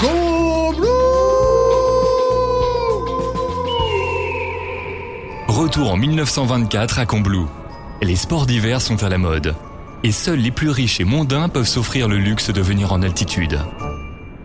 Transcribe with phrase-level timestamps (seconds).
[0.00, 0.86] Comblou
[5.46, 7.50] Retour en 1924 à Combloux.
[8.00, 9.54] Les sports d'hiver sont à la mode.
[10.02, 13.60] Et seuls les plus riches et mondains peuvent s'offrir le luxe de venir en altitude.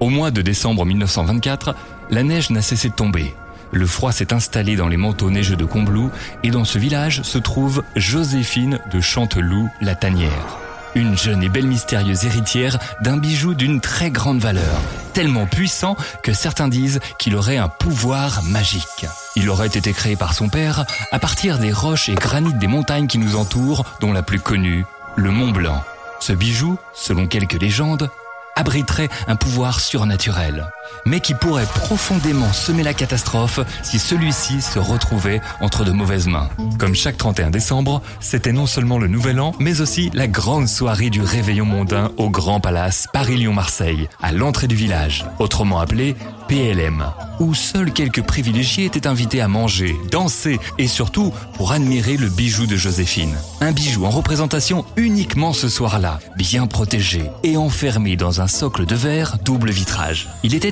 [0.00, 1.76] Au mois de décembre 1924,
[2.10, 3.32] la neige n'a cessé de tomber.
[3.70, 6.10] Le froid s'est installé dans les manteaux neigeux de Combloux
[6.42, 10.58] et dans ce village se trouve Joséphine de Chanteloup-la Tanière.
[10.96, 14.80] Une jeune et belle mystérieuse héritière d'un bijou d'une très grande valeur,
[15.14, 19.06] tellement puissant que certains disent qu'il aurait un pouvoir magique.
[19.36, 23.06] Il aurait été créé par son père à partir des roches et granits des montagnes
[23.06, 25.82] qui nous entourent, dont la plus connue, le Mont Blanc.
[26.18, 28.10] Ce bijou, selon quelques légendes,
[28.56, 30.66] abriterait un pouvoir surnaturel,
[31.06, 36.48] mais qui pourrait profondément semer la catastrophe si celui-ci se retrouvait entre de mauvaises mains.
[36.78, 41.10] Comme chaque 31 décembre, c'était non seulement le nouvel an, mais aussi la grande soirée
[41.10, 46.16] du réveillon mondain au Grand Palace Paris-Lyon-Marseille, à l'entrée du village, autrement appelé
[46.48, 47.04] PLM,
[47.40, 52.66] où seuls quelques privilégiés étaient invités à manger, danser et surtout pour admirer le bijou
[52.66, 53.34] de Joséphine.
[53.60, 58.94] Un bijou en représentation uniquement ce soir-là, bien protégé et enfermé dans un socle de
[58.94, 60.28] verre double vitrage.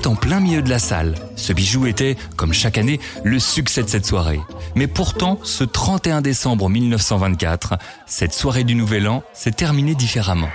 [0.07, 1.15] En plein milieu de la salle.
[1.35, 4.39] Ce bijou était, comme chaque année, le succès de cette soirée.
[4.75, 10.49] Mais pourtant, ce 31 décembre 1924, cette soirée du Nouvel An s'est terminée différemment.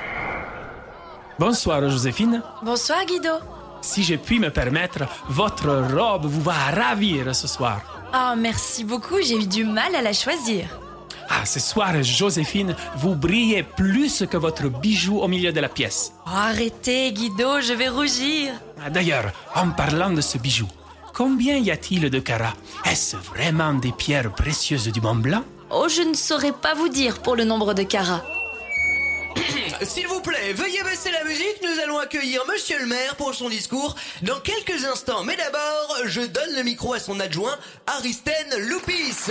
[1.38, 2.42] Bonsoir Joséphine.
[2.62, 3.30] Bonsoir Guido.
[3.80, 7.80] Si je puis me permettre, votre robe vous va ravir ce soir.
[8.12, 10.80] Oh, merci beaucoup, j'ai eu du mal à la choisir.
[11.40, 16.12] Ah, ce soir, Joséphine, vous brillez plus que votre bijou au milieu de la pièce.
[16.26, 18.54] Arrêtez Guido, je vais rougir.
[18.84, 20.66] Ah, D'ailleurs, en parlant de ce bijou,
[21.14, 22.54] combien y a-t-il de carats?
[22.84, 25.44] Est-ce vraiment des pierres précieuses du Mont Blanc?
[25.70, 28.24] Oh, je ne saurais pas vous dire pour le nombre de carats.
[29.82, 33.48] S'il vous plaît, veuillez baisser la musique, nous allons accueillir monsieur le maire pour son
[33.48, 35.22] discours dans quelques instants.
[35.22, 39.30] Mais d'abord, je donne le micro à son adjoint, Aristène Loupis.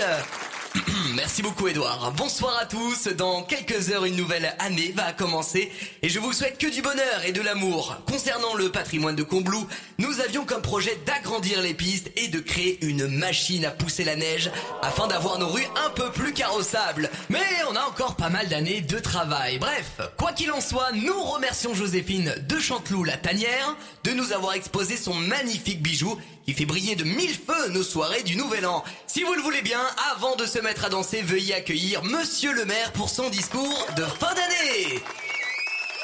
[1.15, 2.11] Merci beaucoup Edouard.
[2.15, 3.07] Bonsoir à tous.
[3.07, 5.71] Dans quelques heures, une nouvelle année va commencer
[6.01, 7.97] et je vous souhaite que du bonheur et de l'amour.
[8.09, 12.83] Concernant le patrimoine de Combloux, nous avions comme projet d'agrandir les pistes et de créer
[12.85, 17.09] une machine à pousser la neige afin d'avoir nos rues un peu plus carrossables.
[17.29, 19.59] Mais on a encore pas mal d'années de travail.
[19.59, 24.53] Bref, quoi qu'il en soit, nous remercions Joséphine de Chanteloup la Tanière de nous avoir
[24.53, 28.81] exposé son magnifique bijou qui fait briller de mille feux nos soirées du Nouvel An.
[29.05, 29.81] Si vous le voulez bien,
[30.15, 34.03] avant de se mettre à danser, veuillez accueillir Monsieur le maire pour son discours de
[34.03, 35.01] fin d'année.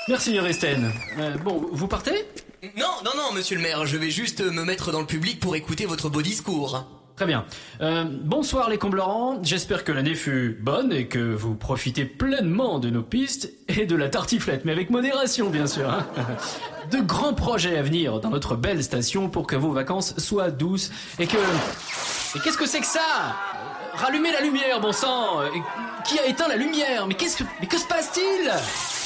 [0.10, 0.92] Merci Aristène.
[1.18, 2.26] Euh, bon, vous partez?
[2.76, 5.56] Non, non, non, Monsieur le maire, je vais juste me mettre dans le public pour
[5.56, 6.86] écouter votre beau discours.
[7.16, 7.46] Très bien.
[7.82, 12.90] Euh, bonsoir les Comblerans, j'espère que l'année fut bonne et que vous profitez pleinement de
[12.90, 15.88] nos pistes et de la tartiflette, mais avec modération bien sûr.
[15.90, 16.08] hein.
[16.92, 20.92] De grands projets à venir dans notre belle station pour que vos vacances soient douces
[21.20, 21.38] et que...
[22.36, 23.36] Et qu'est-ce que c'est que ça?
[23.94, 25.62] Rallumez la lumière, bon sang Et
[26.06, 27.06] Qui a éteint la lumière?
[27.08, 27.44] Mais qu'est-ce que...
[27.62, 28.52] Mais que se passe-t-il?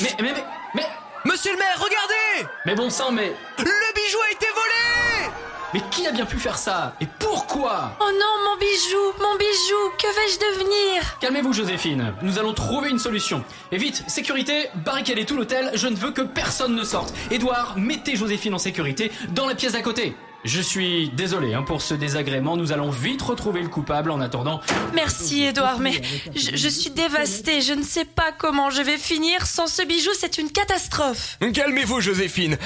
[0.01, 0.44] Mais, mais, mais,
[0.75, 0.85] mais...
[1.25, 3.34] Monsieur le maire, regardez Mais bon sang, mais...
[3.57, 5.31] Le bijou a été volé
[5.74, 6.95] Mais qui a bien pu faire ça?
[7.01, 12.54] Et pourquoi Oh non, mon bijou, mon bijou, que vais-je devenir Calmez-vous Joséphine, nous allons
[12.54, 13.44] trouver une solution.
[13.72, 17.14] Et vite, sécurité, barricadez tout l'hôtel, je ne veux que personne ne sorte.
[17.30, 20.16] Édouard, mettez Joséphine en sécurité dans la pièce à côté.
[20.44, 24.62] Je suis désolé hein, pour ce désagrément, nous allons vite retrouver le coupable en attendant.
[24.94, 25.92] Merci Edouard, mais
[26.36, 29.46] je, je suis dévastée, je ne sais pas comment je vais finir.
[29.46, 31.38] Sans ce bijou, c'est une catastrophe.
[31.54, 32.58] Calmez-vous, Joséphine.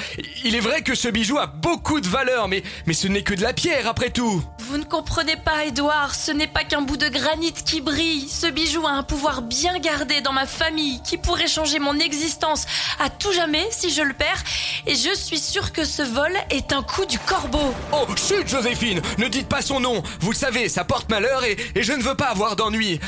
[0.44, 3.34] Il est vrai que ce bijou a beaucoup de valeur, mais, mais ce n'est que
[3.34, 4.44] de la pierre après tout.
[4.68, 8.28] Vous ne comprenez pas, Edouard, ce n'est pas qu'un bout de granit qui brille.
[8.28, 12.66] Ce bijou a un pouvoir bien gardé dans ma famille qui pourrait changer mon existence
[13.00, 14.42] à tout jamais si je le perds.
[14.86, 17.74] Et je suis sûre que ce vol est un coup du corbeau.
[17.92, 20.02] Oh, chut, Joséphine Ne dites pas son nom.
[20.20, 23.00] Vous le savez, ça porte malheur et, et je ne veux pas avoir d'ennui.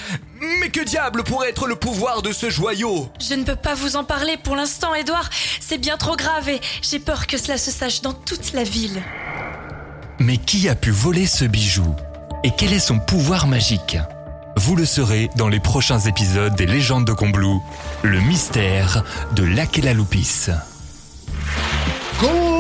[0.61, 3.09] Mais que diable pourrait être le pouvoir de ce joyau?
[3.21, 5.31] Je ne peux pas vous en parler pour l'instant, Edouard.
[5.61, 9.03] C'est bien trop grave et j'ai peur que cela se sache dans toute la ville.
[10.25, 11.95] Mais qui a pu voler ce bijou
[12.45, 13.99] Et quel est son pouvoir magique
[14.57, 17.63] Vous le saurez dans les prochains épisodes des légendes de Combloux,
[18.03, 19.05] le mystère
[19.37, 20.47] de l'Aquela Lupis.
[22.19, 22.54] Comblou